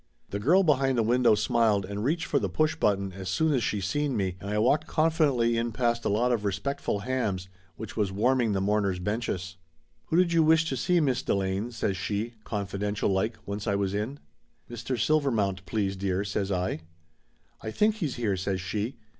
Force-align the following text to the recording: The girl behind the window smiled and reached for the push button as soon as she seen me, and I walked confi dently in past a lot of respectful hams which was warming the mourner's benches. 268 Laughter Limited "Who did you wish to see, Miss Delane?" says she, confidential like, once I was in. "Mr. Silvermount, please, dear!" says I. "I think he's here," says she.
The 0.31 0.39
girl 0.39 0.63
behind 0.63 0.97
the 0.97 1.03
window 1.03 1.35
smiled 1.35 1.85
and 1.85 2.03
reached 2.03 2.25
for 2.25 2.39
the 2.39 2.49
push 2.49 2.75
button 2.75 3.11
as 3.11 3.29
soon 3.29 3.53
as 3.53 3.61
she 3.61 3.79
seen 3.79 4.17
me, 4.17 4.35
and 4.39 4.49
I 4.49 4.57
walked 4.57 4.87
confi 4.87 5.29
dently 5.29 5.53
in 5.53 5.71
past 5.71 6.03
a 6.05 6.09
lot 6.09 6.31
of 6.31 6.43
respectful 6.43 7.01
hams 7.01 7.49
which 7.75 7.95
was 7.95 8.11
warming 8.11 8.53
the 8.53 8.61
mourner's 8.61 8.97
benches. 8.97 9.57
268 10.09 10.09
Laughter 10.09 10.15
Limited 10.15 10.15
"Who 10.15 10.17
did 10.17 10.33
you 10.33 10.43
wish 10.43 10.65
to 10.65 10.75
see, 10.75 10.99
Miss 10.99 11.21
Delane?" 11.21 11.71
says 11.71 11.97
she, 11.97 12.33
confidential 12.43 13.09
like, 13.11 13.37
once 13.45 13.67
I 13.67 13.75
was 13.75 13.93
in. 13.93 14.17
"Mr. 14.71 14.97
Silvermount, 14.99 15.67
please, 15.67 15.95
dear!" 15.95 16.23
says 16.23 16.51
I. 16.51 16.81
"I 17.61 17.69
think 17.69 17.97
he's 17.97 18.15
here," 18.15 18.35
says 18.35 18.59
she. 18.59 18.97